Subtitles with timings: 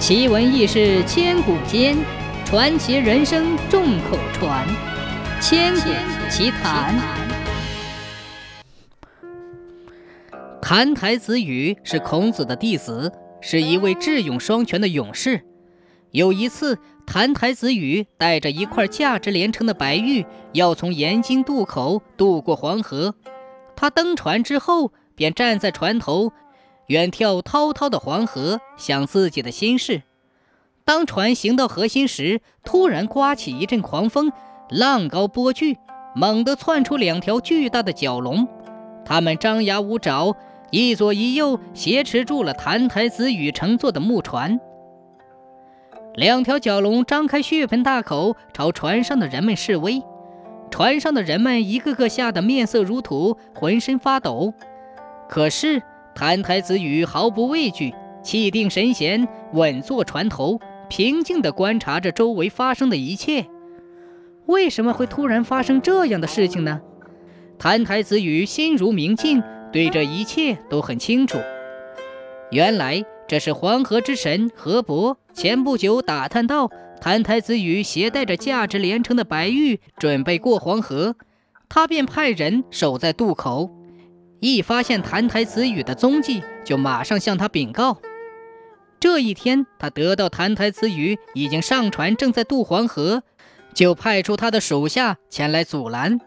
[0.00, 1.94] 奇闻异事千古间，
[2.46, 4.66] 传奇人生众口传。
[5.42, 5.90] 千古
[6.30, 6.98] 奇谈。
[10.62, 15.42] 澹台子羽是孔子的弟子，是一位智勇双全的勇士。
[16.12, 20.24] 有一次，澹台子羽带着一块价值连城的白玉，
[20.54, 23.14] 要从盐津渡口渡过黄河。
[23.76, 26.32] 他登船之后，便站在船头。
[26.90, 30.02] 远眺滔滔的黄河，想自己的心事。
[30.84, 34.32] 当船行到河心时，突然刮起一阵狂风，
[34.68, 35.78] 浪高波巨，
[36.16, 38.48] 猛地窜出两条巨大的蛟龙。
[39.04, 40.34] 它们张牙舞爪，
[40.72, 44.58] 一左一右挟持住了澹台子羽乘坐的木船。
[46.14, 50.02] 两条蛟龙张开血盆大口，朝船上的人们示威。
[50.72, 54.54] 船上的人们一个个吓得面色如土，浑身发抖。
[55.28, 55.80] 可是。
[56.14, 63.46] 澹台子羽毫不畏惧，气定神闲，稳坐船头，平静地观察着周围发生的一切。
[64.46, 66.80] 为什么会突然发生这样的事情呢？
[67.58, 71.38] 澹台子羽心如明镜，对这一切都很清楚。
[72.50, 76.68] 原来这是黄河之神河伯前不久打探到
[77.00, 81.14] 澹台子羽携带着价值连城的白玉，准备过黄河，
[81.68, 83.70] 他便派人守在渡口。
[84.40, 87.98] 一发现澹台子羽的踪迹，就马上向他禀告。
[88.98, 93.22] 这一天，他得到澹台子羽已经上船，正在渡黄河，
[93.74, 96.18] 就派出他的手下前来阻拦。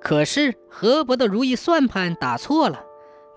[0.00, 2.84] 可是河伯的如意算盘打错了。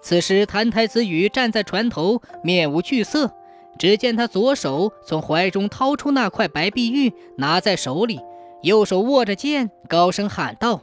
[0.01, 3.31] 此时，澹台子羽站在船头，面无惧色。
[3.79, 8.21] 只见他左手从怀中掏出那块白碧玉，拿在手里，
[8.61, 10.81] 右手握着剑，高声喊道。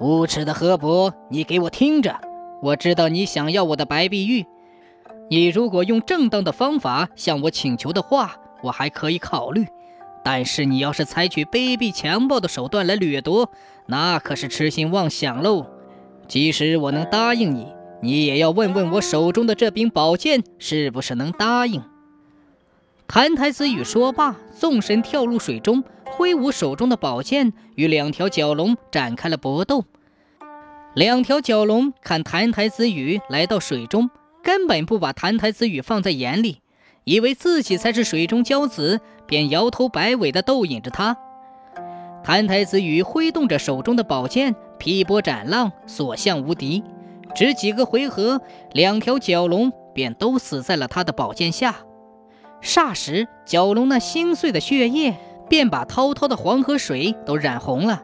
[0.00, 2.20] 无耻的河伯，你给我听着！
[2.62, 4.46] 我知道你想要我的白碧玉。
[5.28, 9.66] 你如果用正当的方法向我请求的话，我还可以考虑。
[10.24, 13.50] 但是你要是采取卑鄙强暴的手段来掠夺，
[13.86, 15.66] 那可是痴心妄想喽！
[16.28, 17.66] 即使我能答应你，
[18.00, 21.82] 你也要问问我手中的这柄宝剑是不是能答应。
[23.08, 25.82] 澹台子羽说罢，纵身跳入水中。
[26.18, 29.84] 挥舞手中的宝剑，与两条蛟龙展开了搏斗。
[30.92, 34.10] 两条蛟龙看澹台子羽来到水中，
[34.42, 36.58] 根本不把澹台子羽放在眼里，
[37.04, 41.16] 以为自己才是水中骄子，便摇头摆尾地逗引着他。
[42.24, 46.82] 澹台子羽挥动着手中的宝剑，劈波斩浪，所向无敌。
[47.36, 48.40] 只几个回合，
[48.72, 51.76] 两条蛟龙便都死在了他的宝剑下。
[52.60, 55.14] 霎时，蛟龙那心碎的血液。
[55.48, 58.02] 便把滔滔的黄河水都染红了。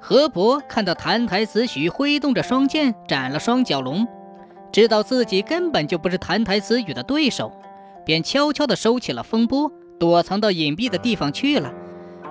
[0.00, 4.06] 河伯看到澹台子羽挥动着双剑斩了双角龙，
[4.70, 7.50] 知道自己根本就不是澹台子羽的对手，
[8.04, 11.72] 便悄悄地收起了风波，躲藏到隐蔽的地方去了。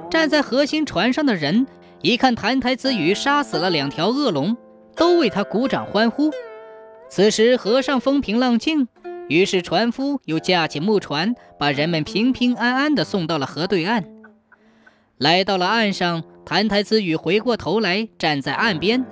[0.09, 1.66] 站在核心船上的人
[2.01, 4.56] 一看澹台子羽杀死了两条恶龙，
[4.95, 6.30] 都为他鼓掌欢呼。
[7.09, 8.88] 此时河上风平浪静。
[9.29, 14.06] 于是，船夫又架起木船，把人们平平安安地送到了河对岸。
[15.17, 19.06] 来到了岸上，澹台子羽回过头来，站在岸边。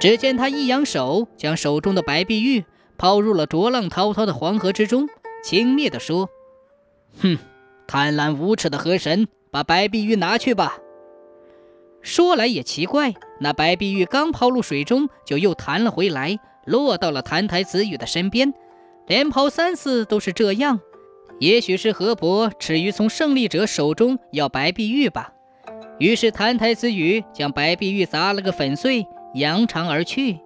[0.00, 2.64] 只见他一扬手，将手中的白碧玉
[2.96, 5.08] 抛入了浊浪滔滔的黄河之中，
[5.44, 6.28] 轻蔑地说
[7.20, 7.38] ：“哼，
[7.86, 10.78] 贪婪无耻的河神，把白碧玉拿去吧。”
[12.00, 18.54] 说来也奇怪，那白碧玉刚抛入水中，就又弹了回来，落到了澹台子羽的身边。
[19.06, 20.80] 连抛三次都是这样，
[21.38, 25.32] 也许是河伯耻于从胜利者手中要白碧玉吧。
[25.98, 30.38] 于是澹台子羽将白碧玉砸了个粉碎，扬长而去。